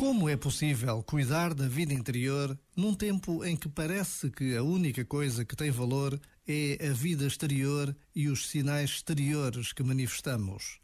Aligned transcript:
Como 0.00 0.30
é 0.30 0.34
possível 0.34 1.02
cuidar 1.02 1.52
da 1.52 1.68
vida 1.68 1.92
interior 1.92 2.58
num 2.74 2.94
tempo 2.94 3.44
em 3.44 3.54
que 3.54 3.68
parece 3.68 4.30
que 4.30 4.56
a 4.56 4.62
única 4.62 5.04
coisa 5.04 5.44
que 5.44 5.54
tem 5.54 5.70
valor 5.70 6.18
é 6.48 6.88
a 6.88 6.90
vida 6.94 7.26
exterior 7.26 7.94
e 8.16 8.26
os 8.30 8.48
sinais 8.48 8.92
exteriores 8.92 9.74
que 9.74 9.82
manifestamos? 9.82 10.80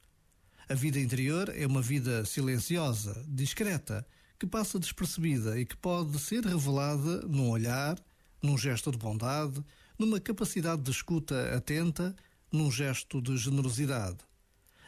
A 0.68 0.74
vida 0.74 1.00
interior 1.00 1.50
é 1.56 1.66
uma 1.66 1.80
vida 1.80 2.26
silenciosa, 2.26 3.24
discreta, 3.26 4.06
que 4.38 4.46
passa 4.46 4.78
despercebida 4.78 5.58
e 5.58 5.64
que 5.64 5.78
pode 5.78 6.18
ser 6.18 6.44
revelada 6.44 7.22
num 7.22 7.48
olhar, 7.48 7.98
num 8.42 8.58
gesto 8.58 8.92
de 8.92 8.98
bondade, 8.98 9.64
numa 9.98 10.20
capacidade 10.20 10.82
de 10.82 10.90
escuta 10.90 11.56
atenta, 11.56 12.14
num 12.52 12.70
gesto 12.70 13.22
de 13.22 13.34
generosidade. 13.38 14.18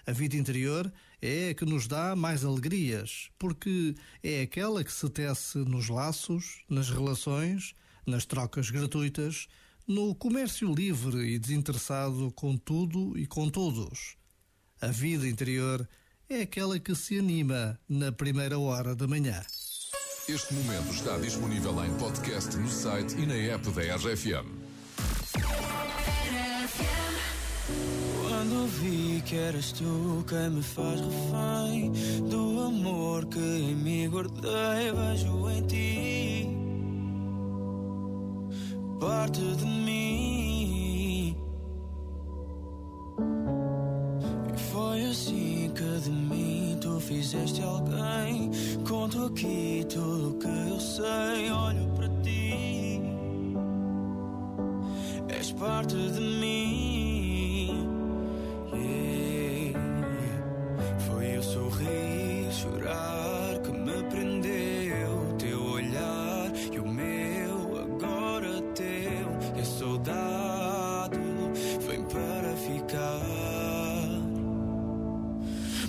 A 0.08 0.12
vida 0.12 0.38
interior 0.38 0.90
é 1.20 1.50
a 1.50 1.54
que 1.54 1.66
nos 1.66 1.86
dá 1.86 2.16
mais 2.16 2.42
alegrias, 2.42 3.28
porque 3.38 3.94
é 4.22 4.40
aquela 4.40 4.82
que 4.82 4.90
se 4.90 5.06
tece 5.10 5.58
nos 5.58 5.90
laços, 5.90 6.62
nas 6.66 6.88
relações, 6.88 7.74
nas 8.06 8.24
trocas 8.24 8.70
gratuitas, 8.70 9.48
no 9.86 10.14
comércio 10.14 10.74
livre 10.74 11.34
e 11.34 11.38
desinteressado 11.38 12.32
com 12.34 12.56
tudo 12.56 13.18
e 13.18 13.26
com 13.26 13.50
todos. 13.50 14.16
A 14.80 14.86
vida 14.86 15.28
interior 15.28 15.86
é 16.26 16.40
aquela 16.40 16.78
que 16.78 16.94
se 16.94 17.18
anima 17.18 17.78
na 17.86 18.10
primeira 18.10 18.58
hora 18.58 18.96
da 18.96 19.06
manhã. 19.06 19.44
Este 20.26 20.54
momento 20.54 20.90
está 20.90 21.18
disponível 21.18 21.84
em 21.84 21.94
podcast 21.98 22.56
no 22.56 22.70
site 22.70 23.14
e 23.14 23.26
na 23.26 23.34
app 23.34 23.70
da 23.72 23.82
RFM. 23.96 24.48
Quando 28.22 28.66
vi 28.66 29.22
que 29.22 29.36
eras 29.36 29.72
tu 29.72 30.24
quem 30.28 30.50
me 30.50 30.62
faz 30.62 31.00
refém 31.00 31.92
do 32.28 32.60
amor 32.60 33.26
que 33.26 33.38
em 33.38 33.74
mim 33.74 34.08
guardei, 34.08 34.92
vejo 34.92 35.50
em 35.50 35.62
ti 35.66 36.58
parte 38.98 39.40
de 39.40 39.64
mim. 39.64 41.36
E 44.54 44.58
foi 44.70 45.04
assim 45.04 45.70
que 45.74 46.00
de 46.00 46.10
mim 46.10 46.78
tu 46.80 47.00
fizeste 47.00 47.62
alguém. 47.62 48.50
Conto 48.86 49.26
aqui 49.26 49.84
tudo 49.88 50.38
que 50.38 50.46
eu 50.46 50.80
sei, 50.80 51.50
olho 51.50 51.86
para 51.96 52.08
ti. 52.22 53.00
És 55.28 55.52
parte 55.52 55.94
de 55.96 56.20
mim. 56.20 56.37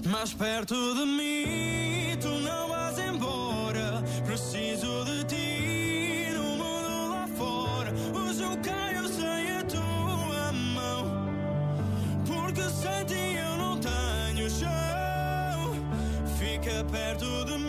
Mais 0.09 0.33
perto 0.33 0.73
de 0.95 1.05
mim, 1.05 2.17
tu 2.19 2.29
não 2.29 2.67
vais 2.69 2.97
embora. 2.97 4.03
Preciso 4.25 5.05
de 5.05 5.23
ti 5.25 6.33
no 6.33 6.57
mundo 6.57 7.09
lá 7.11 7.27
fora. 7.37 7.93
Hoje 8.15 8.41
eu 8.41 8.57
caio 8.57 9.07
sem 9.07 9.51
a 9.51 9.63
tua 9.65 10.51
mão. 10.51 11.27
Porque 12.25 12.63
sem 12.63 13.05
ti 13.05 13.37
eu 13.37 13.57
não 13.57 13.77
tenho 13.79 14.49
chão 14.49 14.79
fica 16.39 16.83
perto 16.85 17.45
de 17.45 17.57
mim. 17.57 17.68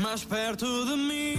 Mais 0.00 0.24
perto 0.24 0.66
de 0.86 0.96
mim. 0.96 1.36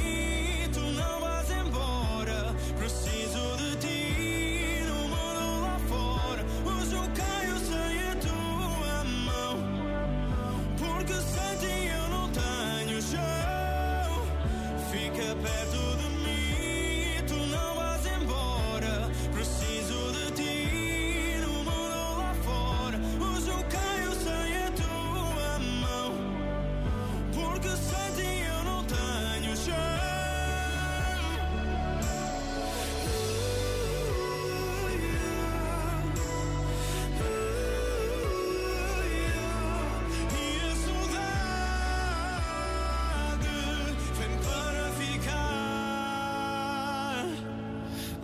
Tu 0.74 0.80
não 0.80 1.20
vais 1.20 1.52
embora, 1.52 2.56
preciso 2.78 3.58
de 3.58 3.76
ti 3.78 4.84
no 4.88 5.08
mundo 5.10 5.62
lá 5.62 5.80
fora. 5.90 6.46
Hoje 6.66 6.94
eu 6.94 7.04
caio 7.14 7.58
sem 7.60 8.00
a 8.04 8.16
tua 8.16 9.04
mão, 9.04 9.56
porque 10.78 11.14
sem 11.14 11.58
ti 11.60 11.88
eu 11.88 12.10
não 12.10 12.30
tenho 12.30 13.02
chão. 13.02 14.28
Fica 14.92 15.36
perto 15.36 15.85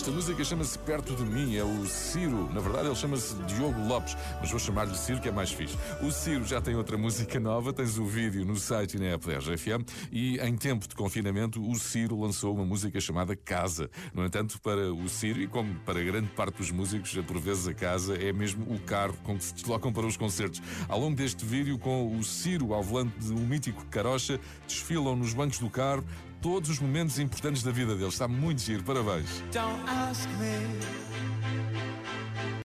Esta 0.00 0.12
música 0.12 0.42
chama-se 0.42 0.78
Perto 0.78 1.14
de 1.14 1.22
Mim, 1.24 1.56
é 1.56 1.62
o 1.62 1.84
Ciro. 1.84 2.50
Na 2.54 2.60
verdade, 2.60 2.86
ele 2.86 2.94
chama-se 2.94 3.34
Diogo 3.44 3.86
Lopes, 3.86 4.16
mas 4.40 4.50
vou 4.50 4.58
chamar-lhe 4.58 4.96
Ciro, 4.96 5.20
que 5.20 5.28
é 5.28 5.30
mais 5.30 5.52
fixe. 5.52 5.76
O 6.00 6.10
Ciro 6.10 6.42
já 6.46 6.58
tem 6.58 6.74
outra 6.74 6.96
música 6.96 7.38
nova, 7.38 7.70
tens 7.70 7.98
o 7.98 8.06
vídeo 8.06 8.42
no 8.46 8.56
site 8.56 8.94
e 8.94 8.98
na 8.98 9.08
app 9.08 9.26
da. 9.26 9.84
E 10.10 10.38
em 10.38 10.56
tempo 10.56 10.88
de 10.88 10.94
confinamento, 10.94 11.60
o 11.60 11.74
Ciro 11.74 12.18
lançou 12.18 12.54
uma 12.54 12.64
música 12.64 12.98
chamada 12.98 13.36
Casa. 13.36 13.90
No 14.14 14.24
entanto, 14.24 14.58
para 14.62 14.90
o 14.90 15.06
Ciro, 15.06 15.38
e 15.38 15.46
como 15.46 15.74
para 15.80 16.02
grande 16.02 16.30
parte 16.30 16.56
dos 16.56 16.70
músicos, 16.70 17.14
por 17.26 17.38
vezes 17.38 17.68
a 17.68 17.74
casa 17.74 18.16
é 18.16 18.32
mesmo 18.32 18.74
o 18.74 18.80
carro 18.80 19.18
com 19.22 19.36
que 19.36 19.44
se 19.44 19.52
deslocam 19.52 19.92
para 19.92 20.06
os 20.06 20.16
concertos. 20.16 20.62
Ao 20.88 20.98
longo 20.98 21.14
deste 21.14 21.44
vídeo, 21.44 21.78
com 21.78 22.16
o 22.16 22.24
Ciro 22.24 22.72
ao 22.72 22.82
volante 22.82 23.18
de 23.18 23.34
um 23.34 23.46
mítico 23.46 23.84
carocha, 23.90 24.40
desfilam 24.66 25.14
nos 25.14 25.34
bancos 25.34 25.58
do 25.58 25.68
carro 25.68 26.02
todos 26.40 26.70
os 26.70 26.78
momentos 26.78 27.18
importantes 27.18 27.62
da 27.62 27.70
vida 27.70 27.94
dele. 27.94 28.08
Está 28.08 28.26
muito 28.28 28.60
giro, 28.62 28.82
parabéns. 28.82 29.42